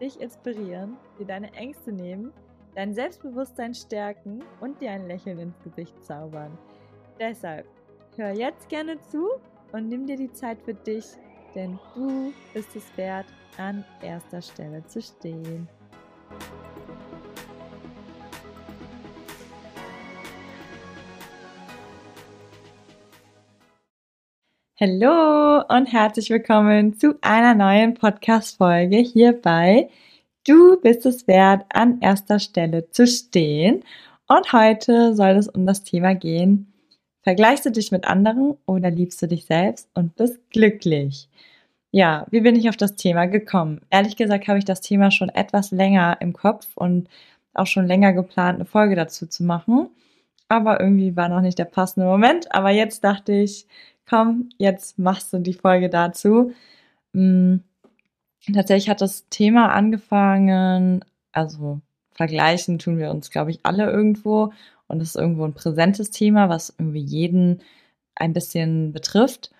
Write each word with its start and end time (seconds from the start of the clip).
dich 0.00 0.20
inspirieren, 0.20 0.96
dir 1.18 1.26
deine 1.26 1.52
Ängste 1.54 1.92
nehmen, 1.92 2.32
dein 2.74 2.94
Selbstbewusstsein 2.94 3.74
stärken 3.74 4.42
und 4.60 4.80
dir 4.80 4.90
ein 4.90 5.06
Lächeln 5.06 5.38
ins 5.38 5.58
Gesicht 5.62 6.04
zaubern. 6.04 6.56
Deshalb 7.18 7.66
hör 8.16 8.32
jetzt 8.32 8.68
gerne 8.68 9.00
zu 9.00 9.28
und 9.72 9.88
nimm 9.88 10.06
dir 10.06 10.16
die 10.16 10.32
Zeit 10.32 10.60
für 10.62 10.74
dich, 10.74 11.06
denn 11.54 11.78
du 11.94 12.32
bist 12.52 12.74
es 12.76 12.96
wert, 12.96 13.26
an 13.56 13.84
erster 14.02 14.42
Stelle 14.42 14.84
zu 14.86 15.00
stehen. 15.00 15.68
Hallo 24.78 25.62
und 25.68 25.86
herzlich 25.86 26.28
willkommen 26.28 26.98
zu 26.98 27.14
einer 27.22 27.54
neuen 27.54 27.94
Podcast-Folge 27.94 28.98
hier 28.98 29.32
bei 29.32 29.88
Du 30.46 30.78
bist 30.78 31.06
es 31.06 31.26
wert, 31.26 31.64
an 31.72 32.02
erster 32.02 32.38
Stelle 32.38 32.90
zu 32.90 33.06
stehen. 33.06 33.84
Und 34.28 34.52
heute 34.52 35.14
soll 35.14 35.30
es 35.30 35.48
um 35.48 35.64
das 35.64 35.82
Thema 35.82 36.14
gehen, 36.14 36.74
vergleichst 37.22 37.64
du 37.64 37.70
dich 37.70 37.90
mit 37.90 38.06
anderen 38.06 38.58
oder 38.66 38.90
liebst 38.90 39.22
du 39.22 39.28
dich 39.28 39.46
selbst 39.46 39.88
und 39.94 40.14
bist 40.14 40.38
glücklich? 40.50 41.30
Ja, 41.90 42.26
wie 42.30 42.42
bin 42.42 42.54
ich 42.54 42.68
auf 42.68 42.76
das 42.76 42.96
Thema 42.96 43.24
gekommen? 43.24 43.80
Ehrlich 43.88 44.16
gesagt 44.16 44.46
habe 44.46 44.58
ich 44.58 44.66
das 44.66 44.82
Thema 44.82 45.10
schon 45.10 45.30
etwas 45.30 45.70
länger 45.70 46.18
im 46.20 46.34
Kopf 46.34 46.68
und 46.74 47.08
auch 47.54 47.66
schon 47.66 47.86
länger 47.86 48.12
geplant, 48.12 48.56
eine 48.56 48.66
Folge 48.66 48.94
dazu 48.94 49.26
zu 49.26 49.42
machen. 49.42 49.88
Aber 50.48 50.80
irgendwie 50.80 51.16
war 51.16 51.30
noch 51.30 51.40
nicht 51.40 51.58
der 51.58 51.64
passende 51.64 52.06
Moment. 52.06 52.54
Aber 52.54 52.68
jetzt 52.68 53.04
dachte 53.04 53.32
ich, 53.32 53.66
komm, 54.08 54.50
jetzt 54.58 54.98
machst 54.98 55.32
du 55.32 55.38
die 55.38 55.54
Folge 55.54 55.88
dazu. 55.88 56.52
Hm, 57.14 57.62
tatsächlich 58.52 58.88
hat 58.88 59.00
das 59.00 59.28
Thema 59.28 59.72
angefangen, 59.72 61.04
also 61.32 61.80
vergleichen 62.12 62.78
tun 62.78 62.98
wir 62.98 63.10
uns, 63.10 63.30
glaube 63.30 63.50
ich, 63.50 63.60
alle 63.64 63.90
irgendwo. 63.90 64.52
Und 64.88 65.02
es 65.02 65.10
ist 65.10 65.16
irgendwo 65.16 65.44
ein 65.44 65.54
präsentes 65.54 66.10
Thema, 66.10 66.48
was 66.48 66.74
irgendwie 66.78 67.00
jeden 67.00 67.60
ein 68.14 68.32
bisschen 68.32 68.92
betrifft. 68.92 69.50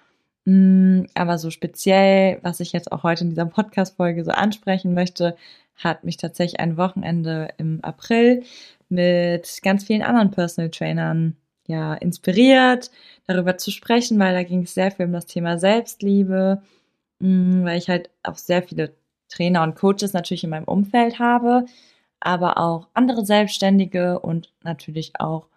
Hm, 0.46 1.08
aber 1.14 1.38
so 1.38 1.50
speziell, 1.50 2.38
was 2.42 2.60
ich 2.60 2.72
jetzt 2.72 2.92
auch 2.92 3.02
heute 3.02 3.24
in 3.24 3.30
dieser 3.30 3.46
Podcast-Folge 3.46 4.24
so 4.24 4.30
ansprechen 4.30 4.94
möchte, 4.94 5.36
hat 5.76 6.04
mich 6.04 6.16
tatsächlich 6.16 6.60
ein 6.60 6.76
Wochenende 6.76 7.48
im 7.58 7.80
April 7.82 8.44
mit 8.88 9.60
ganz 9.62 9.84
vielen 9.84 10.02
anderen 10.02 10.30
Personal 10.30 10.70
Trainern 10.70 11.36
ja 11.68 11.94
inspiriert, 11.94 12.90
darüber 13.26 13.58
zu 13.58 13.70
sprechen, 13.70 14.18
weil 14.18 14.34
da 14.34 14.42
ging 14.42 14.62
es 14.62 14.74
sehr 14.74 14.90
viel 14.90 15.06
um 15.06 15.12
das 15.12 15.26
Thema 15.26 15.58
Selbstliebe, 15.58 16.62
mm, 17.20 17.64
weil 17.64 17.78
ich 17.78 17.88
halt 17.88 18.10
auch 18.22 18.36
sehr 18.36 18.62
viele 18.62 18.94
Trainer 19.28 19.62
und 19.62 19.76
Coaches 19.76 20.12
natürlich 20.12 20.44
in 20.44 20.50
meinem 20.50 20.64
Umfeld 20.64 21.18
habe, 21.18 21.66
aber 22.20 22.58
auch 22.58 22.88
andere 22.94 23.24
Selbstständige 23.26 24.20
und 24.20 24.52
natürlich 24.62 25.18
auch 25.20 25.48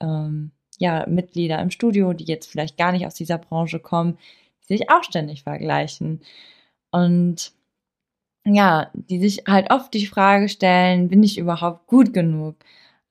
ähm, 0.00 0.52
ja, 0.78 1.06
Mitglieder 1.08 1.60
im 1.60 1.70
Studio, 1.70 2.12
die 2.12 2.24
jetzt 2.24 2.50
vielleicht 2.50 2.76
gar 2.76 2.92
nicht 2.92 3.06
aus 3.06 3.14
dieser 3.14 3.38
Branche 3.38 3.78
kommen, 3.80 4.18
die 4.68 4.78
sich 4.78 4.90
auch 4.90 5.04
ständig 5.04 5.42
vergleichen. 5.44 6.22
Und 6.90 7.52
ja, 8.44 8.90
die 8.94 9.20
sich 9.20 9.44
halt 9.46 9.70
oft 9.70 9.94
die 9.94 10.06
Frage 10.06 10.48
stellen, 10.48 11.08
bin 11.08 11.22
ich 11.22 11.38
überhaupt 11.38 11.86
gut 11.86 12.12
genug? 12.12 12.56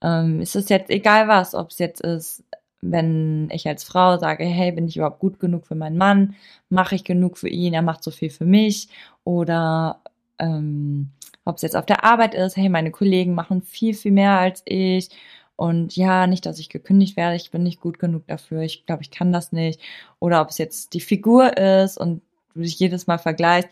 Ähm, 0.02 0.42
ist 0.42 0.56
es 0.56 0.70
jetzt 0.70 0.90
egal 0.90 1.28
was, 1.28 1.56
ob 1.56 1.72
es 1.72 1.80
jetzt 1.80 2.02
ist, 2.02 2.44
wenn 2.82 3.50
ich 3.52 3.68
als 3.68 3.84
Frau 3.84 4.18
sage, 4.18 4.44
hey, 4.46 4.72
bin 4.72 4.88
ich 4.88 4.98
überhaupt 4.98 5.20
gut 5.20 5.40
genug 5.40 5.68
für 5.68 5.76
meinen 5.76 5.98
Mann? 5.98 6.36
Mache 6.70 6.96
ich 6.96 7.04
genug 7.04 7.38
für 7.38 7.50
ihn? 7.50 7.74
Er 7.74 7.84
macht 7.84 8.04
so 8.04 8.12
viel 8.12 8.32
für 8.32 8.46
mich? 8.46 8.90
Oder 9.24 10.02
ähm, 10.40 11.12
ob 11.46 11.58
es 11.58 11.62
jetzt 11.62 11.76
auf 11.76 11.86
der 11.86 12.04
Arbeit 12.04 12.34
ist, 12.36 12.58
hey, 12.58 12.70
meine 12.70 12.92
Kollegen 12.92 13.36
machen 13.36 13.62
viel, 13.62 13.94
viel 13.94 14.12
mehr 14.12 14.40
als 14.40 14.64
ich. 14.66 15.10
Und 15.56 15.96
ja, 15.96 16.26
nicht, 16.26 16.46
dass 16.48 16.60
ich 16.60 16.70
gekündigt 16.70 17.18
werde, 17.18 17.36
ich 17.36 17.52
bin 17.52 17.62
nicht 17.64 17.80
gut 17.82 18.00
genug 18.00 18.26
dafür, 18.28 18.62
ich 18.62 18.86
glaube, 18.88 19.04
ich 19.04 19.12
kann 19.12 19.32
das 19.32 19.52
nicht. 19.52 19.80
Oder 20.20 20.42
ob 20.42 20.50
es 20.50 20.58
jetzt 20.58 20.94
die 20.94 21.02
Figur 21.02 21.56
ist 21.58 21.98
und 22.00 22.22
du 22.56 22.62
dich 22.62 22.80
jedes 22.80 23.06
Mal 23.06 23.20
vergleichst, 23.20 23.70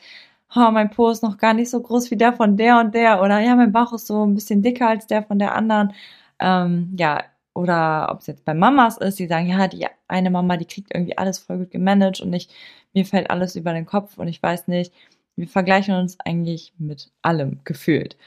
oh, 0.56 0.72
mein 0.72 0.90
Po 0.90 1.10
ist 1.10 1.24
noch 1.24 1.38
gar 1.38 1.54
nicht 1.54 1.70
so 1.70 1.82
groß 1.82 2.12
wie 2.12 2.18
der 2.18 2.34
von 2.34 2.58
der 2.58 2.80
und 2.80 2.94
der. 2.96 3.22
Oder 3.22 3.40
ja, 3.40 3.56
mein 3.56 3.72
Bauch 3.72 3.94
ist 3.94 4.08
so 4.08 4.26
ein 4.26 4.36
bisschen 4.36 4.62
dicker 4.62 4.88
als 4.90 5.08
der 5.08 5.24
von 5.24 5.40
der 5.40 5.56
anderen. 5.56 5.94
Ähm, 6.40 6.96
ja, 6.98 7.24
oder 7.54 8.10
ob 8.12 8.22
es 8.22 8.28
jetzt 8.28 8.46
bei 8.46 8.54
Mamas 8.54 8.98
ist, 8.98 9.20
die 9.20 9.28
sagen, 9.28 9.48
ja, 9.48 9.68
die 9.68 9.86
eine 10.08 10.30
Mama, 10.32 10.58
die 10.58 10.66
kriegt 10.66 10.94
irgendwie 10.94 11.18
alles 11.18 11.40
voll 11.40 11.60
gut 11.60 11.72
gemanagt 11.72 12.22
und 12.22 12.34
ich, 12.34 12.50
mir 12.94 13.06
fällt 13.06 13.30
alles 13.30 13.56
über 13.56 13.74
den 13.74 13.86
Kopf 13.86 14.18
und 14.18 14.28
ich 14.28 14.42
weiß 14.42 14.68
nicht, 14.68 14.94
wir 15.36 15.48
vergleichen 15.48 15.96
uns 15.96 16.20
eigentlich 16.22 16.74
mit 16.78 17.12
allem 17.22 17.60
gefühlt. 17.64 18.18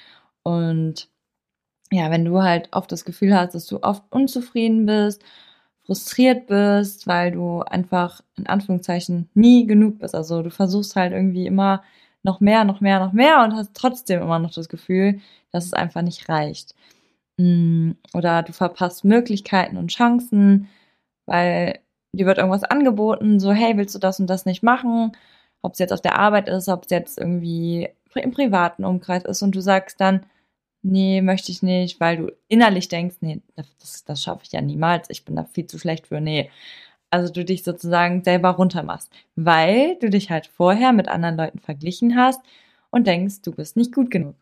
Und 0.42 1.08
ja, 1.90 2.10
wenn 2.10 2.24
du 2.24 2.42
halt 2.42 2.68
oft 2.72 2.90
das 2.92 3.04
Gefühl 3.04 3.34
hast, 3.36 3.54
dass 3.54 3.66
du 3.66 3.82
oft 3.82 4.02
unzufrieden 4.10 4.86
bist, 4.86 5.22
frustriert 5.84 6.46
bist, 6.46 7.06
weil 7.06 7.32
du 7.32 7.62
einfach 7.62 8.22
in 8.36 8.46
Anführungszeichen 8.46 9.28
nie 9.34 9.66
genug 9.66 9.98
bist. 9.98 10.14
Also 10.14 10.42
du 10.42 10.50
versuchst 10.50 10.96
halt 10.96 11.12
irgendwie 11.12 11.46
immer 11.46 11.82
noch 12.22 12.40
mehr, 12.40 12.64
noch 12.64 12.80
mehr, 12.80 13.00
noch 13.00 13.12
mehr 13.12 13.42
und 13.42 13.54
hast 13.54 13.74
trotzdem 13.74 14.22
immer 14.22 14.38
noch 14.38 14.52
das 14.52 14.68
Gefühl, 14.68 15.20
dass 15.50 15.66
es 15.66 15.72
einfach 15.74 16.02
nicht 16.02 16.28
reicht. 16.28 16.74
Mm, 17.38 17.92
oder 18.14 18.42
du 18.42 18.52
verpasst 18.52 19.04
Möglichkeiten 19.04 19.76
und 19.76 19.90
Chancen, 19.92 20.68
weil 21.26 21.80
dir 22.12 22.26
wird 22.26 22.38
irgendwas 22.38 22.64
angeboten, 22.64 23.40
so 23.40 23.52
hey, 23.52 23.76
willst 23.76 23.94
du 23.94 23.98
das 23.98 24.20
und 24.20 24.28
das 24.28 24.46
nicht 24.46 24.62
machen? 24.62 25.12
Ob 25.62 25.74
es 25.74 25.78
jetzt 25.78 25.92
auf 25.92 26.02
der 26.02 26.18
Arbeit 26.18 26.48
ist, 26.48 26.68
ob 26.68 26.84
es 26.84 26.90
jetzt 26.90 27.18
irgendwie 27.18 27.88
im 28.14 28.32
privaten 28.32 28.84
Umkreis 28.84 29.24
ist 29.24 29.42
und 29.42 29.54
du 29.54 29.60
sagst 29.60 30.00
dann, 30.00 30.26
nee, 30.82 31.22
möchte 31.22 31.52
ich 31.52 31.62
nicht, 31.62 32.00
weil 32.00 32.16
du 32.16 32.32
innerlich 32.48 32.88
denkst, 32.88 33.16
nee, 33.20 33.40
das, 33.56 34.04
das 34.04 34.22
schaffe 34.22 34.42
ich 34.44 34.52
ja 34.52 34.60
niemals, 34.60 35.08
ich 35.10 35.24
bin 35.24 35.36
da 35.36 35.44
viel 35.44 35.66
zu 35.66 35.78
schlecht 35.78 36.08
für, 36.08 36.20
nee. 36.20 36.50
Also 37.12 37.30
du 37.30 37.44
dich 37.44 37.62
sozusagen 37.62 38.24
selber 38.24 38.50
runtermachst, 38.50 39.12
weil 39.36 39.96
du 40.00 40.08
dich 40.08 40.30
halt 40.30 40.46
vorher 40.46 40.92
mit 40.92 41.08
anderen 41.08 41.36
Leuten 41.36 41.58
verglichen 41.58 42.16
hast 42.16 42.40
und 42.90 43.06
denkst, 43.06 43.42
du 43.42 43.52
bist 43.52 43.76
nicht 43.76 43.94
gut 43.94 44.10
genug. 44.10 44.34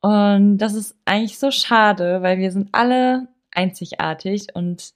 Und 0.00 0.58
das 0.58 0.74
ist 0.74 0.96
eigentlich 1.06 1.38
so 1.40 1.50
schade, 1.50 2.22
weil 2.22 2.38
wir 2.38 2.52
sind 2.52 2.68
alle 2.70 3.26
einzigartig 3.50 4.54
und 4.54 4.92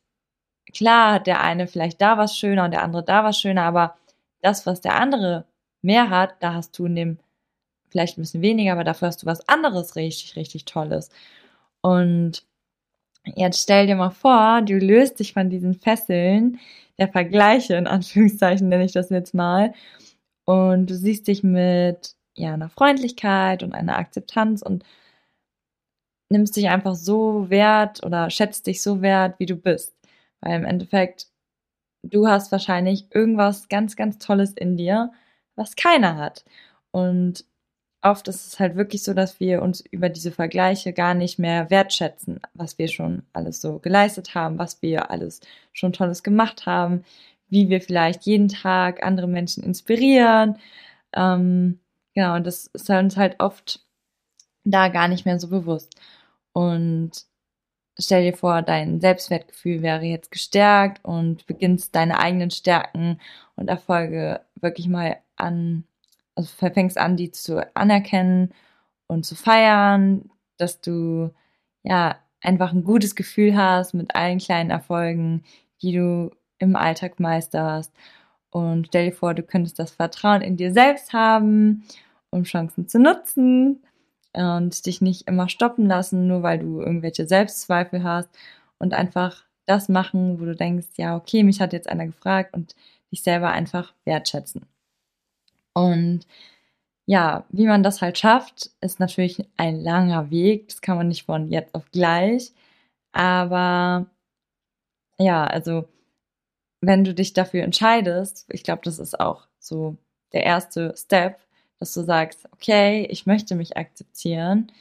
klar 0.72 1.14
hat 1.14 1.26
der 1.26 1.40
eine 1.40 1.66
vielleicht 1.66 2.00
da 2.00 2.18
was 2.18 2.38
schöner 2.38 2.64
und 2.66 2.70
der 2.70 2.84
andere 2.84 3.02
da 3.02 3.24
was 3.24 3.40
schöner, 3.40 3.64
aber 3.64 3.96
das, 4.42 4.64
was 4.64 4.80
der 4.80 5.00
andere 5.00 5.44
mehr 5.82 6.08
hat, 6.08 6.36
da 6.38 6.54
hast 6.54 6.78
du 6.78 6.86
in 6.86 6.94
dem 6.94 7.18
vielleicht 7.90 8.16
ein 8.16 8.22
bisschen 8.22 8.42
weniger, 8.42 8.72
aber 8.72 8.84
dafür 8.84 9.08
hast 9.08 9.22
du 9.22 9.26
was 9.26 9.48
anderes 9.48 9.96
richtig, 9.96 10.36
richtig 10.36 10.66
Tolles. 10.66 11.10
Und 11.80 12.44
jetzt 13.24 13.62
stell 13.62 13.86
dir 13.86 13.96
mal 13.96 14.10
vor, 14.10 14.62
du 14.62 14.74
löst 14.78 15.20
dich 15.20 15.32
von 15.32 15.50
diesen 15.50 15.74
Fesseln 15.74 16.58
der 16.98 17.08
Vergleiche, 17.08 17.74
in 17.76 17.86
Anführungszeichen 17.86 18.69
nenne 18.69 18.84
ich 18.84 18.92
das 18.92 19.10
jetzt 19.10 19.34
mal, 19.34 19.72
und 20.44 20.90
du 20.90 20.94
siehst 20.94 21.28
dich 21.28 21.42
mit 21.42 22.14
ja, 22.36 22.54
einer 22.54 22.69
Freundlichkeit 22.69 23.62
und 23.62 23.74
einer 23.74 23.98
Akzeptanz 23.98 24.62
und 24.62 24.84
nimmst 26.30 26.56
dich 26.56 26.69
einfach 26.69 26.94
so 26.94 27.50
wert 27.50 28.04
oder 28.04 28.30
schätzt 28.30 28.66
dich 28.66 28.82
so 28.82 29.02
wert, 29.02 29.38
wie 29.38 29.46
du 29.46 29.56
bist. 29.56 29.94
Weil 30.40 30.56
im 30.56 30.64
Endeffekt, 30.64 31.28
du 32.02 32.28
hast 32.28 32.52
wahrscheinlich 32.52 33.06
irgendwas 33.14 33.68
ganz, 33.68 33.96
ganz 33.96 34.18
Tolles 34.18 34.52
in 34.54 34.76
dir, 34.76 35.12
was 35.56 35.76
keiner 35.76 36.16
hat. 36.16 36.44
Und 36.90 37.44
oft 38.02 38.28
ist 38.28 38.46
es 38.46 38.60
halt 38.60 38.76
wirklich 38.76 39.02
so, 39.02 39.14
dass 39.14 39.40
wir 39.40 39.62
uns 39.62 39.81
über 39.81 40.08
diese 40.08 40.32
Vergleiche 40.32 40.93
gar 40.93 41.14
nicht 41.14 41.38
mehr 41.38 41.70
wertschätzen, 41.70 42.40
was 42.54 42.78
wir 42.78 42.88
schon 42.88 43.22
alles 43.32 43.60
so 43.60 43.78
geleistet 43.78 44.34
haben, 44.34 44.58
was 44.58 44.82
wir 44.82 45.10
alles 45.10 45.40
schon 45.72 45.93
Tolles 45.93 46.22
gemacht 46.22 46.66
haben, 46.66 47.04
wie 47.49 47.69
wir 47.69 47.81
vielleicht 47.81 48.25
jeden 48.25 48.49
Tag 48.49 49.02
andere 49.04 49.28
Menschen 49.28 49.62
inspirieren. 49.62 50.58
Ähm, 51.14 51.78
Genau, 52.14 52.37
und 52.37 52.46
das 52.46 52.66
ist 52.66 52.90
uns 52.90 53.16
halt 53.16 53.37
oft 53.40 53.81
da 54.64 54.88
gar 54.88 55.08
nicht 55.08 55.25
mehr 55.26 55.38
so 55.40 55.49
bewusst. 55.49 55.94
Und 56.52 57.12
stell 57.99 58.25
dir 58.25 58.37
vor, 58.37 58.62
dein 58.62 59.00
Selbstwertgefühl 59.00 59.82
wäre 59.82 60.04
jetzt 60.04 60.31
gestärkt 60.31 61.04
und 61.04 61.46
beginnst 61.46 61.94
deine 61.94 62.19
eigenen 62.19 62.50
Stärken 62.50 63.20
und 63.56 63.69
Erfolge 63.69 64.43
wirklich 64.56 64.88
mal 64.88 65.19
an, 65.37 65.84
also 66.34 66.49
fängst 66.56 66.99
an, 66.99 67.17
die 67.17 67.31
zu 67.31 67.64
anerkennen 67.76 68.52
und 69.06 69.25
zu 69.26 69.34
feiern, 69.34 70.31
dass 70.56 70.81
du 70.81 71.31
ja 71.82 72.17
einfach 72.40 72.73
ein 72.73 72.84
gutes 72.84 73.14
Gefühl 73.14 73.56
hast 73.56 73.94
mit 73.94 74.14
allen 74.14 74.38
kleinen 74.38 74.70
Erfolgen, 74.70 75.44
die 75.82 75.93
du 75.93 76.31
im 76.58 76.76
Alltag 76.76 77.20
meisterst. 77.20 77.93
Und 78.50 78.88
stell 78.88 79.06
dir 79.11 79.17
vor, 79.17 79.34
du 79.34 79.43
könntest 79.43 79.79
das 79.79 79.93
Vertrauen 79.93 80.43
in 80.43 80.56
dir 80.56 80.73
selbst 80.73 81.12
haben, 81.12 81.84
um 82.31 82.44
Chancen 82.44 82.88
zu 82.88 82.99
nutzen 82.99 83.82
und 84.32 84.87
dich 84.87 85.00
nicht 85.00 85.28
immer 85.28 85.49
stoppen 85.49 85.87
lassen, 85.87 86.26
nur 86.26 86.43
weil 86.43 86.58
du 86.58 86.81
irgendwelche 86.81 87.26
Selbstzweifel 87.26 88.02
hast 88.02 88.28
und 88.78 88.94
einfach 88.94 89.44
das 89.67 89.88
machen, 89.88 90.40
wo 90.40 90.44
du 90.44 90.56
denkst, 90.56 90.88
ja, 90.96 91.17
okay, 91.17 91.43
mich 91.44 91.61
hat 91.61 91.73
jetzt 91.73 91.88
einer 91.88 92.06
gefragt 92.06 92.55
und 92.55 92.75
dich 93.11 93.23
selber 93.23 93.50
einfach 93.50 93.94
wertschätzen. 94.05 94.67
Und 95.74 96.26
ja, 97.06 97.44
wie 97.50 97.66
man 97.66 97.82
das 97.82 98.02
halt 98.02 98.19
schafft, 98.19 98.70
ist 98.80 99.00
natürlich 99.00 99.44
ein 99.56 99.80
langer 99.80 100.30
Weg. 100.30 100.69
Das 100.69 100.80
kann 100.82 100.96
man 100.96 101.08
nicht 101.08 101.24
von 101.24 101.48
jetzt 101.50 101.74
auf 101.74 101.90
gleich. 101.92 102.52
Aber 103.12 104.06
ja, 105.19 105.44
also 105.44 105.88
wenn 106.80 107.04
du 107.04 107.14
dich 107.14 107.32
dafür 107.32 107.64
entscheidest, 107.64 108.46
ich 108.52 108.64
glaube, 108.64 108.82
das 108.84 108.98
ist 108.98 109.19
auch 109.20 109.46
so 109.58 109.96
der 110.32 110.44
erste 110.44 110.94
Step, 110.96 111.38
dass 111.78 111.94
du 111.94 112.02
sagst, 112.02 112.48
okay, 112.52 113.06
ich 113.10 113.26
möchte 113.26 113.54
mich 113.54 113.76
akzeptieren. 113.76 114.72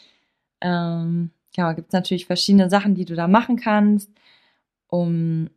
Ähm, 0.61 1.31
ja, 1.55 1.73
gibt 1.73 1.89
es 1.89 1.93
natürlich 1.93 2.25
verschiedene 2.27 2.69
Sachen, 2.69 2.95
die 2.95 3.05
du 3.05 3.15
da 3.15 3.27
machen 3.27 3.57
kannst, 3.57 4.09
um, 4.87 5.49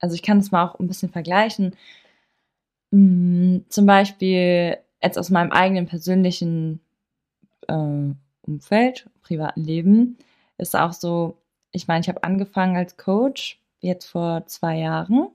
also 0.00 0.14
ich 0.14 0.22
kann 0.22 0.38
es 0.38 0.50
mal 0.50 0.64
auch 0.64 0.78
ein 0.78 0.88
bisschen 0.88 1.10
vergleichen. 1.10 1.76
Hm, 2.92 3.64
zum 3.68 3.86
Beispiel 3.86 4.78
jetzt 5.02 5.18
aus 5.18 5.30
meinem 5.30 5.52
eigenen 5.52 5.86
persönlichen 5.86 6.80
äh, 7.68 8.14
Umfeld, 8.42 9.08
privaten 9.22 9.62
Leben, 9.62 10.18
ist 10.58 10.76
auch 10.76 10.92
so, 10.92 11.38
ich 11.72 11.88
meine, 11.88 12.00
ich 12.00 12.08
habe 12.08 12.24
angefangen 12.24 12.76
als 12.76 12.96
Coach 12.96 13.60
jetzt 13.80 14.06
vor 14.06 14.46
zwei 14.46 14.78
Jahren. 14.78 15.28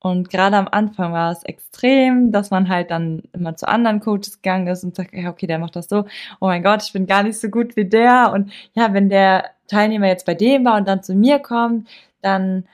Und 0.00 0.30
gerade 0.30 0.56
am 0.56 0.68
Anfang 0.68 1.12
war 1.12 1.32
es 1.32 1.42
extrem, 1.42 2.30
dass 2.30 2.50
man 2.50 2.68
halt 2.68 2.90
dann 2.92 3.22
immer 3.32 3.56
zu 3.56 3.66
anderen 3.66 3.98
Coaches 4.00 4.40
gegangen 4.40 4.68
ist 4.68 4.84
und 4.84 4.94
sagt, 4.94 5.12
ja, 5.12 5.28
okay, 5.28 5.48
der 5.48 5.58
macht 5.58 5.74
das 5.74 5.88
so. 5.88 6.04
Oh 6.40 6.46
mein 6.46 6.62
Gott, 6.62 6.84
ich 6.84 6.92
bin 6.92 7.06
gar 7.06 7.24
nicht 7.24 7.40
so 7.40 7.48
gut 7.48 7.74
wie 7.76 7.84
der. 7.84 8.30
Und 8.32 8.52
ja, 8.74 8.94
wenn 8.94 9.08
der 9.08 9.50
Teilnehmer 9.66 10.06
jetzt 10.06 10.24
bei 10.24 10.34
dem 10.34 10.64
war 10.64 10.76
und 10.76 10.86
dann 10.86 11.02
zu 11.02 11.14
mir 11.14 11.40
kommt, 11.40 11.88
dann, 12.22 12.64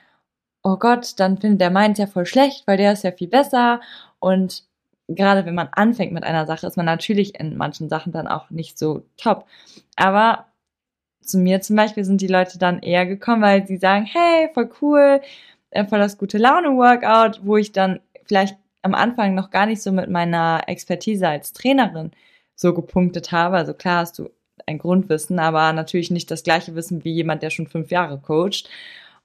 oh 0.64 0.76
Gott, 0.78 1.20
dann 1.20 1.38
findet 1.38 1.60
der 1.60 1.70
meint 1.70 1.98
ja 1.98 2.06
voll 2.06 2.26
schlecht, 2.26 2.66
weil 2.66 2.78
der 2.78 2.92
ist 2.92 3.04
ja 3.04 3.12
viel 3.12 3.28
besser. 3.28 3.80
Und 4.18 4.64
gerade 5.08 5.46
wenn 5.46 5.54
man 5.54 5.68
anfängt 5.72 6.12
mit 6.12 6.24
einer 6.24 6.46
Sache, 6.46 6.66
ist 6.66 6.76
man 6.76 6.86
natürlich 6.86 7.38
in 7.38 7.56
manchen 7.56 7.88
Sachen 7.88 8.12
dann 8.12 8.26
auch 8.26 8.50
nicht 8.50 8.78
so 8.78 9.04
top. 9.16 9.46
Aber 9.96 10.46
zu 11.20 11.38
mir 11.38 11.60
zum 11.60 11.76
Beispiel 11.76 12.04
sind 12.04 12.20
die 12.20 12.26
Leute 12.28 12.58
dann 12.58 12.80
eher 12.80 13.06
gekommen, 13.06 13.42
weil 13.42 13.66
sie 13.66 13.76
sagen, 13.76 14.06
hey, 14.06 14.48
voll 14.54 14.70
cool, 14.82 15.20
äh, 15.70 15.84
voll 15.84 15.98
das 15.98 16.18
gute 16.18 16.38
Laune-Workout, 16.38 17.40
wo 17.44 17.56
ich 17.56 17.72
dann 17.72 18.00
vielleicht 18.24 18.56
am 18.82 18.94
Anfang 18.94 19.34
noch 19.34 19.50
gar 19.50 19.66
nicht 19.66 19.82
so 19.82 19.92
mit 19.92 20.10
meiner 20.10 20.62
Expertise 20.66 21.28
als 21.28 21.52
Trainerin 21.52 22.12
so 22.54 22.74
gepunktet 22.74 23.32
habe. 23.32 23.56
Also 23.56 23.74
klar 23.74 24.00
hast 24.00 24.18
du 24.18 24.30
ein 24.66 24.78
Grundwissen, 24.78 25.38
aber 25.38 25.72
natürlich 25.72 26.10
nicht 26.10 26.30
das 26.30 26.42
gleiche 26.42 26.74
Wissen 26.74 27.04
wie 27.04 27.12
jemand, 27.12 27.42
der 27.42 27.50
schon 27.50 27.66
fünf 27.66 27.90
Jahre 27.90 28.18
coacht. 28.18 28.68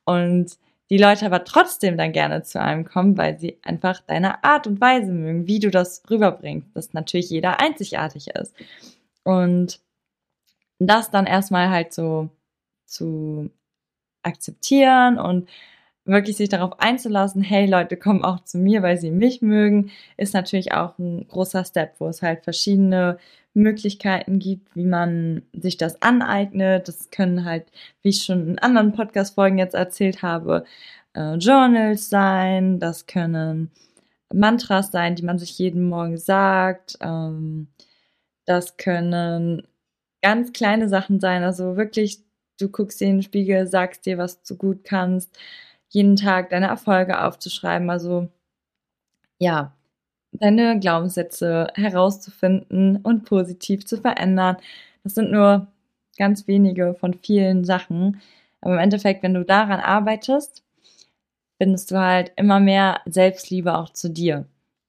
Und 0.06 0.58
die 0.90 0.98
Leute 0.98 1.26
aber 1.26 1.44
trotzdem 1.44 1.98
dann 1.98 2.12
gerne 2.12 2.44
zu 2.44 2.60
einem 2.60 2.86
kommen, 2.86 3.18
weil 3.18 3.38
sie 3.38 3.60
einfach 3.64 4.02
deine 4.02 4.44
Art 4.44 4.66
und 4.68 4.82
Weise 4.82 5.12
mögen, 5.12 5.48
wie 5.48 5.60
du 5.60 5.70
das 5.70 6.04
rüberbringst, 6.10 6.76
dass 6.76 6.94
natürlich 6.94 7.30
jeder 7.30 7.60
einzigartig 7.60 8.28
ist. 8.30 8.56
Und 9.24 9.80
das 10.80 11.12
dann 11.12 11.28
erstmal 11.28 11.70
halt 11.70 11.94
so 11.94 12.30
zu 12.86 13.52
akzeptieren 14.24 15.20
und 15.20 15.48
wirklich 16.10 16.38
sich 16.38 16.50
darauf 16.50 16.80
einzulassen, 16.80 17.42
hey 17.42 17.66
Leute 17.66 17.98
kommen 17.98 18.24
auch 18.24 18.44
zu 18.44 18.58
mir, 18.58 18.82
weil 18.82 18.98
sie 18.98 19.12
mich 19.12 19.42
mögen, 19.42 19.92
ist 20.18 20.34
natürlich 20.34 20.74
auch 20.74 20.98
ein 20.98 21.28
großer 21.28 21.64
Step, 21.66 21.96
wo 22.00 22.08
es 22.08 22.22
halt 22.22 22.44
verschiedene 22.44 23.18
Möglichkeiten 23.54 24.40
gibt, 24.40 24.76
wie 24.76 24.86
man 24.86 25.44
sich 25.54 25.78
das 25.78 26.02
aneignet. 26.02 26.88
Das 26.88 27.10
können 27.12 27.46
halt, 27.46 27.66
wie 28.02 28.10
ich 28.10 28.24
schon 28.24 28.50
in 28.50 28.60
anderen 28.60 28.94
Podcast-Folgen 28.94 29.58
jetzt 29.58 29.76
erzählt 29.76 30.22
habe, 30.22 30.66
äh, 31.14 31.36
Journals 31.36 32.10
sein, 32.10 32.80
das 32.80 33.06
können 33.08 33.72
Mantras 34.34 34.92
sein, 34.92 35.16
die 35.16 35.24
man 35.24 35.40
sich 35.40 35.58
jeden 35.58 35.90
Morgen 35.90 36.18
sagt. 36.18 36.98
Ähm, 37.02 37.68
das 38.46 38.78
können 38.78 39.68
ganz 40.22 40.54
kleine 40.54 40.90
Sachen 40.90 41.20
sein, 41.20 41.44
also 41.44 41.78
wirklich, 41.78 42.20
du 42.60 42.70
guckst 42.70 43.02
in 43.02 43.18
den 43.18 43.24
Spiegel, 43.24 43.68
sagst 43.68 44.06
dir, 44.06 44.18
was 44.18 44.44
du 44.44 44.56
gut 44.58 44.84
kannst, 44.84 45.38
jeden 45.90 46.16
Tag 46.16 46.50
deine 46.50 46.68
Erfolge 46.68 47.24
aufzuschreiben, 47.24 47.90
also 47.90 48.30
ja, 49.40 49.74
deine 50.32 50.80
Glaubenssätze 50.80 51.68
herauszufinden 51.76 52.98
und 52.98 53.26
positiv 53.26 53.86
zu 53.86 53.98
verändern. 53.98 54.58
Das 55.04 55.16
sind 55.16 55.32
nur 55.32 55.68
ganz 56.18 56.48
wenige 56.48 56.94
von 56.94 57.14
vielen 57.16 57.66
Sachen. 57.66 58.22
Aber 58.62 58.74
im 58.74 58.80
Endeffekt, 58.80 59.24
wenn 59.24 59.34
du 59.34 59.46
daran 59.46 59.80
arbeitest, 59.80 60.64
findest 61.58 61.92
du 61.92 61.98
halt 61.98 62.32
immer 62.36 62.60
mehr 62.60 63.02
Selbstliebe 63.06 63.78
auch 63.78 63.90
zu 63.92 64.10
dir. 64.10 64.46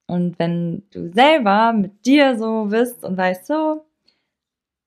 Und 0.06 0.38
wenn 0.38 0.82
du 0.90 1.12
selber 1.12 1.72
mit 1.72 2.04
dir 2.04 2.36
so 2.36 2.66
bist 2.66 3.04
und 3.04 3.16
weißt 3.16 3.46
so, 3.46 3.84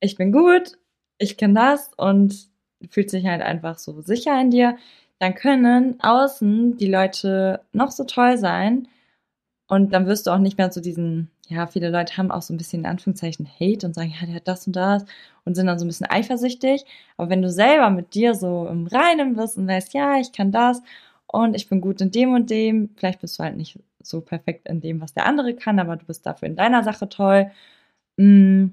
ich 0.01 0.17
bin 0.17 0.31
gut, 0.31 0.77
ich 1.17 1.37
kann 1.37 1.55
das 1.55 1.91
und 1.95 2.49
fühlst 2.89 3.13
dich 3.13 3.25
halt 3.25 3.41
einfach 3.41 3.79
so 3.79 4.01
sicher 4.01 4.39
in 4.39 4.51
dir, 4.51 4.77
dann 5.19 5.35
können 5.35 5.99
außen 6.01 6.77
die 6.77 6.87
Leute 6.87 7.61
noch 7.71 7.91
so 7.91 8.03
toll 8.03 8.37
sein 8.37 8.87
und 9.67 9.93
dann 9.93 10.05
wirst 10.05 10.27
du 10.27 10.31
auch 10.31 10.37
nicht 10.39 10.57
mehr 10.57 10.71
zu 10.71 10.81
diesen, 10.81 11.31
ja, 11.47 11.67
viele 11.67 11.89
Leute 11.89 12.17
haben 12.17 12.31
auch 12.31 12.41
so 12.41 12.53
ein 12.53 12.57
bisschen 12.57 12.81
in 12.81 12.85
Anführungszeichen 12.85 13.47
Hate 13.47 13.85
und 13.87 13.95
sagen, 13.95 14.13
ja, 14.19 14.25
der 14.25 14.35
hat 14.35 14.47
das 14.47 14.67
und 14.67 14.75
das 14.75 15.05
und 15.45 15.55
sind 15.55 15.67
dann 15.67 15.79
so 15.79 15.85
ein 15.85 15.87
bisschen 15.87 16.09
eifersüchtig. 16.09 16.85
Aber 17.17 17.29
wenn 17.29 17.41
du 17.41 17.49
selber 17.49 17.89
mit 17.89 18.13
dir 18.13 18.35
so 18.35 18.67
im 18.67 18.87
Reinen 18.87 19.35
bist 19.35 19.57
und 19.57 19.67
weißt, 19.67 19.93
ja, 19.93 20.19
ich 20.19 20.31
kann 20.33 20.51
das 20.51 20.81
und 21.27 21.55
ich 21.55 21.69
bin 21.69 21.81
gut 21.81 22.01
in 22.01 22.11
dem 22.11 22.33
und 22.33 22.49
dem, 22.49 22.89
vielleicht 22.95 23.21
bist 23.21 23.39
du 23.39 23.43
halt 23.43 23.57
nicht 23.57 23.79
so 24.01 24.21
perfekt 24.21 24.67
in 24.67 24.81
dem, 24.81 25.01
was 25.01 25.13
der 25.13 25.25
andere 25.25 25.55
kann, 25.55 25.79
aber 25.79 25.95
du 25.95 26.05
bist 26.05 26.25
dafür 26.25 26.47
in 26.47 26.55
deiner 26.55 26.83
Sache 26.83 27.09
toll. 27.09 27.51
Mm, 28.17 28.67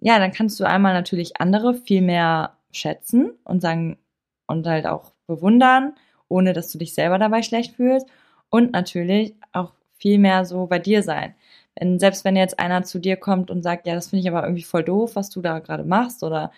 ja, 0.00 0.18
dann 0.18 0.32
kannst 0.32 0.60
du 0.60 0.64
einmal 0.64 0.94
natürlich 0.94 1.40
andere 1.40 1.74
viel 1.74 2.02
mehr 2.02 2.56
schätzen 2.72 3.32
und 3.44 3.62
sagen 3.62 3.98
und 4.46 4.66
halt 4.66 4.86
auch 4.86 5.12
bewundern, 5.26 5.94
ohne 6.28 6.52
dass 6.52 6.70
du 6.72 6.78
dich 6.78 6.94
selber 6.94 7.18
dabei 7.18 7.42
schlecht 7.42 7.76
fühlst. 7.76 8.06
Und 8.50 8.72
natürlich 8.72 9.34
auch 9.52 9.72
viel 9.98 10.18
mehr 10.18 10.44
so 10.44 10.66
bei 10.66 10.78
dir 10.78 11.02
sein. 11.02 11.34
Wenn, 11.78 11.98
selbst 11.98 12.24
wenn 12.24 12.36
jetzt 12.36 12.58
einer 12.58 12.84
zu 12.84 12.98
dir 12.98 13.16
kommt 13.16 13.50
und 13.50 13.62
sagt, 13.62 13.86
ja, 13.86 13.94
das 13.94 14.08
finde 14.08 14.22
ich 14.22 14.28
aber 14.28 14.42
irgendwie 14.44 14.62
voll 14.62 14.84
doof, 14.84 15.16
was 15.16 15.30
du 15.30 15.42
da 15.42 15.58
gerade 15.58 15.84
machst, 15.84 16.22
oder 16.22 16.52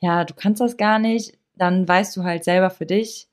ja, 0.00 0.24
du 0.24 0.34
kannst 0.34 0.60
das 0.60 0.76
gar 0.76 0.98
nicht, 0.98 1.38
dann 1.54 1.86
weißt 1.86 2.16
du 2.16 2.24
halt 2.24 2.44
selber 2.44 2.70
für 2.70 2.86
dich, 2.86 3.28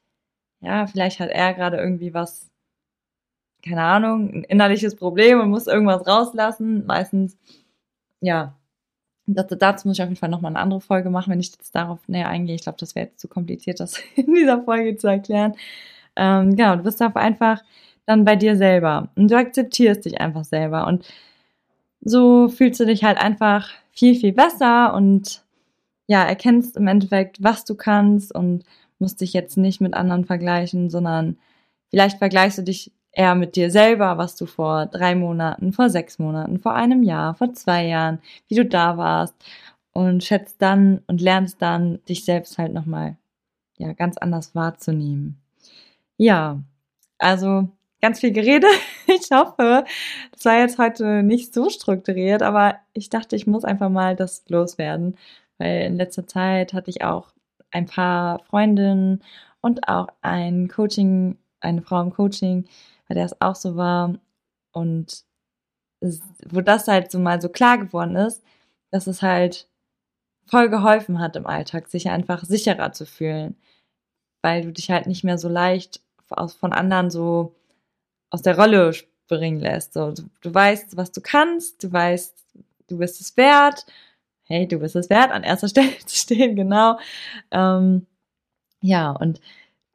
ja, 0.61 0.87
vielleicht 0.87 1.19
hat 1.19 1.29
er 1.29 1.53
gerade 1.53 1.77
irgendwie 1.77 2.13
was, 2.13 2.49
keine 3.65 3.83
Ahnung, 3.83 4.29
ein 4.33 4.43
innerliches 4.43 4.95
Problem 4.95 5.39
und 5.41 5.49
muss 5.49 5.67
irgendwas 5.67 6.07
rauslassen. 6.07 6.85
Meistens, 6.85 7.37
ja, 8.21 8.57
dazu 9.25 9.87
muss 9.87 9.97
ich 9.97 10.03
auf 10.03 10.09
jeden 10.09 10.19
Fall 10.19 10.29
nochmal 10.29 10.51
eine 10.51 10.59
andere 10.59 10.81
Folge 10.81 11.09
machen, 11.09 11.31
wenn 11.31 11.39
ich 11.39 11.51
jetzt 11.51 11.73
darauf 11.75 12.07
näher 12.07 12.27
eingehe. 12.27 12.55
Ich 12.55 12.63
glaube, 12.63 12.77
das 12.79 12.95
wäre 12.95 13.07
jetzt 13.07 13.19
zu 13.19 13.27
kompliziert, 13.27 13.79
das 13.79 13.97
in 14.15 14.33
dieser 14.33 14.63
Folge 14.63 14.97
zu 14.97 15.07
erklären. 15.07 15.53
Ähm, 16.15 16.55
genau, 16.55 16.75
du 16.75 16.85
wirst 16.85 17.01
auf 17.01 17.15
einfach 17.15 17.61
dann 18.05 18.25
bei 18.25 18.35
dir 18.35 18.57
selber. 18.57 19.09
Und 19.15 19.31
du 19.31 19.37
akzeptierst 19.37 20.05
dich 20.05 20.19
einfach 20.19 20.43
selber. 20.43 20.87
Und 20.87 21.05
so 22.01 22.49
fühlst 22.49 22.79
du 22.79 22.85
dich 22.85 23.03
halt 23.03 23.17
einfach 23.17 23.69
viel, 23.91 24.15
viel 24.15 24.33
besser 24.33 24.93
und 24.93 25.43
ja, 26.07 26.23
erkennst 26.23 26.75
im 26.75 26.87
Endeffekt, 26.87 27.41
was 27.41 27.63
du 27.63 27.75
kannst 27.75 28.35
und 28.35 28.65
musst 28.99 29.21
dich 29.21 29.33
jetzt 29.33 29.57
nicht 29.57 29.79
mit 29.81 29.93
anderen 29.93 30.25
vergleichen, 30.25 30.89
sondern 30.89 31.37
vielleicht 31.89 32.17
vergleichst 32.17 32.57
du 32.57 32.63
dich 32.63 32.91
eher 33.13 33.35
mit 33.35 33.55
dir 33.55 33.71
selber, 33.71 34.17
was 34.17 34.35
du 34.35 34.45
vor 34.45 34.87
drei 34.87 35.15
Monaten, 35.15 35.71
vor 35.71 35.89
sechs 35.89 36.19
Monaten, 36.19 36.59
vor 36.59 36.73
einem 36.73 37.03
Jahr, 37.03 37.35
vor 37.35 37.53
zwei 37.53 37.85
Jahren, 37.85 38.19
wie 38.47 38.55
du 38.55 38.65
da 38.65 38.97
warst 38.97 39.35
und 39.93 40.23
schätzt 40.23 40.61
dann 40.61 41.01
und 41.07 41.21
lernst 41.21 41.61
dann, 41.61 41.99
dich 42.09 42.25
selbst 42.25 42.57
halt 42.57 42.73
nochmal, 42.73 43.17
ja, 43.77 43.93
ganz 43.93 44.17
anders 44.17 44.55
wahrzunehmen. 44.55 45.39
Ja, 46.17 46.59
also 47.19 47.69
ganz 48.01 48.19
viel 48.19 48.31
Gerede. 48.31 48.67
Ich 49.05 49.29
hoffe, 49.31 49.83
das 50.31 50.45
war 50.45 50.59
jetzt 50.59 50.79
heute 50.79 51.23
nicht 51.23 51.53
so 51.53 51.69
strukturiert, 51.69 52.41
aber 52.41 52.77
ich 52.93 53.09
dachte, 53.09 53.35
ich 53.35 53.45
muss 53.45 53.65
einfach 53.65 53.89
mal 53.89 54.15
das 54.15 54.43
loswerden, 54.47 55.17
weil 55.57 55.83
in 55.83 55.97
letzter 55.97 56.25
Zeit 56.25 56.73
hatte 56.73 56.89
ich 56.89 57.03
auch 57.03 57.33
ein 57.69 57.85
paar 57.85 58.39
Freundinnen 58.45 59.21
und 59.61 59.87
auch 59.87 60.07
ein 60.21 60.67
Coaching, 60.69 61.37
eine 61.59 61.81
Frau 61.81 62.01
im 62.01 62.11
Coaching, 62.11 62.65
bei 63.13 63.19
der 63.19 63.25
es 63.25 63.41
auch 63.41 63.55
so 63.55 63.75
war 63.75 64.15
und 64.71 65.23
wo 66.47 66.61
das 66.61 66.87
halt 66.87 67.11
so 67.11 67.19
mal 67.19 67.39
so 67.39 67.47
klar 67.47 67.77
geworden 67.77 68.15
ist, 68.15 68.43
dass 68.89 69.05
es 69.05 69.21
halt 69.21 69.69
voll 70.47 70.67
geholfen 70.69 71.19
hat 71.19 71.35
im 71.35 71.45
Alltag, 71.45 71.87
sich 71.89 72.09
einfach 72.09 72.43
sicherer 72.43 72.91
zu 72.91 73.05
fühlen, 73.05 73.55
weil 74.41 74.63
du 74.63 74.71
dich 74.71 74.89
halt 74.89 75.05
nicht 75.05 75.23
mehr 75.23 75.37
so 75.37 75.47
leicht 75.47 76.01
von 76.27 76.73
anderen 76.73 77.11
so 77.11 77.55
aus 78.31 78.41
der 78.41 78.57
Rolle 78.57 78.93
springen 78.93 79.59
lässt. 79.59 79.93
So, 79.93 80.11
du, 80.11 80.23
du 80.41 80.53
weißt, 80.53 80.97
was 80.97 81.11
du 81.11 81.21
kannst, 81.21 81.83
du 81.83 81.93
weißt, 81.93 82.35
du 82.87 82.97
bist 82.97 83.21
es 83.21 83.37
wert. 83.37 83.85
Hey, 84.45 84.67
du 84.67 84.79
bist 84.79 84.95
es 84.95 85.11
wert, 85.11 85.31
an 85.31 85.43
erster 85.43 85.67
Stelle 85.69 85.95
zu 85.99 86.15
stehen, 86.15 86.55
genau. 86.55 86.97
Ähm, 87.51 88.07
ja, 88.81 89.11
und 89.11 89.39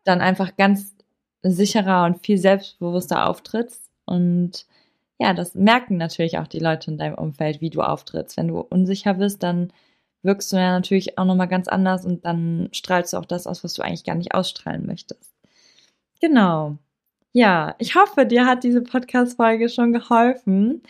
dann 0.04 0.20
einfach 0.20 0.56
ganz 0.56 0.94
sicherer 1.52 2.04
und 2.04 2.24
viel 2.24 2.38
selbstbewusster 2.38 3.28
auftrittst. 3.28 3.90
Und 4.06 4.66
ja, 5.18 5.34
das 5.34 5.54
merken 5.54 5.96
natürlich 5.96 6.38
auch 6.38 6.46
die 6.46 6.60
Leute 6.60 6.90
in 6.90 6.98
deinem 6.98 7.14
Umfeld, 7.16 7.60
wie 7.60 7.70
du 7.70 7.82
auftrittst. 7.82 8.36
Wenn 8.36 8.48
du 8.48 8.60
unsicher 8.60 9.14
bist, 9.14 9.42
dann 9.42 9.72
wirkst 10.22 10.52
du 10.52 10.56
ja 10.56 10.72
natürlich 10.72 11.18
auch 11.18 11.24
nochmal 11.24 11.48
ganz 11.48 11.68
anders 11.68 12.04
und 12.04 12.24
dann 12.24 12.68
strahlst 12.72 13.12
du 13.12 13.18
auch 13.18 13.24
das 13.24 13.46
aus, 13.46 13.64
was 13.64 13.74
du 13.74 13.82
eigentlich 13.82 14.04
gar 14.04 14.14
nicht 14.14 14.34
ausstrahlen 14.34 14.86
möchtest. 14.86 15.34
Genau. 16.20 16.78
Ja, 17.32 17.74
ich 17.78 17.94
hoffe, 17.94 18.26
dir 18.26 18.46
hat 18.46 18.64
diese 18.64 18.82
Podcast-Folge 18.82 19.68
schon 19.68 19.92
geholfen. 19.92 20.82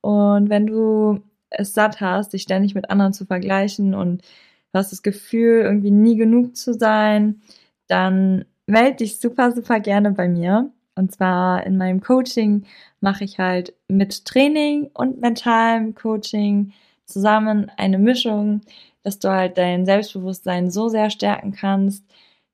Und 0.00 0.50
wenn 0.50 0.66
du 0.66 1.22
es 1.50 1.72
satt 1.74 2.00
hast, 2.00 2.32
dich 2.32 2.42
ständig 2.42 2.74
mit 2.74 2.90
anderen 2.90 3.12
zu 3.12 3.24
vergleichen 3.26 3.94
und 3.94 4.22
du 4.22 4.78
hast 4.78 4.92
das 4.92 5.02
Gefühl, 5.02 5.62
irgendwie 5.62 5.90
nie 5.90 6.16
genug 6.16 6.56
zu 6.56 6.74
sein, 6.74 7.42
dann 7.86 8.44
melde 8.66 8.96
dich 8.96 9.20
super, 9.20 9.52
super 9.52 9.80
gerne 9.80 10.12
bei 10.12 10.28
mir. 10.28 10.70
Und 10.96 11.12
zwar 11.12 11.66
in 11.66 11.76
meinem 11.76 12.00
Coaching 12.00 12.64
mache 13.00 13.24
ich 13.24 13.38
halt 13.38 13.74
mit 13.88 14.24
Training 14.24 14.90
und 14.94 15.20
mentalem 15.20 15.94
Coaching 15.94 16.72
zusammen 17.04 17.70
eine 17.76 17.98
Mischung, 17.98 18.60
dass 19.02 19.18
du 19.18 19.28
halt 19.30 19.58
dein 19.58 19.86
Selbstbewusstsein 19.86 20.70
so 20.70 20.88
sehr 20.88 21.10
stärken 21.10 21.52
kannst, 21.52 22.04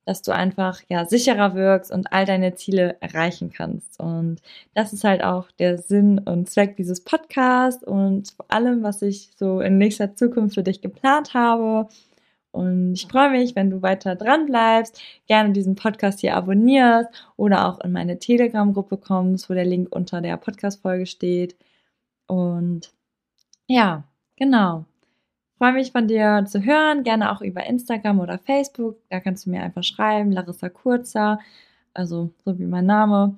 dass 0.07 0.23
du 0.23 0.33
einfach 0.33 0.81
ja 0.88 1.05
sicherer 1.05 1.55
wirkst 1.55 1.93
und 1.93 2.12
all 2.12 2.25
deine 2.25 2.55
Ziele 2.55 2.97
erreichen 3.00 3.52
kannst. 3.52 4.00
Und 4.00 4.40
das 4.75 4.93
ist 4.93 5.05
halt 5.05 5.23
auch 5.23 5.50
der 5.52 5.79
Sinn 5.79 6.19
und 6.19 6.50
Zweck 6.50 6.76
dieses 6.76 7.05
Podcasts 7.05 7.85
und 7.85 8.33
vor 8.33 8.47
allem, 8.49 8.83
was 8.83 9.02
ich 9.02 9.31
so 9.37 9.61
in 9.61 9.79
nächster 9.79 10.17
Zukunft 10.17 10.55
für 10.55 10.62
dich 10.62 10.81
geplant 10.81 11.35
habe. 11.35 11.88
Und 12.52 12.95
ich 12.95 13.07
freue 13.07 13.30
mich, 13.30 13.54
wenn 13.54 13.71
du 13.71 13.83
weiter 13.83 14.16
dran 14.16 14.47
bleibst, 14.47 15.00
gerne 15.26 15.52
diesen 15.52 15.76
Podcast 15.76 16.21
hier 16.21 16.37
abonnierst 16.37 17.09
oder 17.37 17.69
auch 17.69 17.80
in 17.80 17.92
meine 17.92 18.19
Telegram-Gruppe 18.19 18.97
kommst, 18.97 19.49
wo 19.49 19.54
der 19.54 19.64
Link 19.64 19.95
unter 19.95 20.21
der 20.21 20.37
Podcast-Folge 20.37 21.07
steht. 21.07 21.57
Und 22.26 22.92
ja, 23.69 24.04
genau. 24.37 24.85
Ich 25.52 25.59
freue 25.59 25.73
mich 25.75 25.92
von 25.92 26.09
dir 26.09 26.45
zu 26.49 26.64
hören, 26.64 27.04
gerne 27.04 27.33
auch 27.33 27.42
über 27.42 27.66
Instagram 27.66 28.19
oder 28.21 28.38
Facebook. 28.38 28.97
Da 29.11 29.21
kannst 29.21 29.47
du 29.47 29.50
mir 29.50 29.62
einfach 29.62 29.85
schreiben, 29.85 30.33
Larissa 30.33 30.69
Kurzer, 30.71 31.38
also 31.95 32.30
so 32.45 32.59
wie 32.59 32.66
mein 32.66 32.87
Name. 32.87 33.37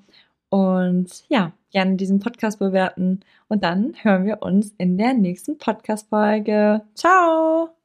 Und 0.48 1.24
ja, 1.28 1.52
gerne 1.70 1.96
diesen 1.96 2.20
Podcast 2.20 2.58
bewerten. 2.58 3.20
Und 3.48 3.64
dann 3.64 3.94
hören 4.02 4.24
wir 4.24 4.42
uns 4.42 4.74
in 4.78 4.98
der 4.98 5.14
nächsten 5.14 5.58
Podcast-Folge. 5.58 6.82
Ciao! 6.94 7.81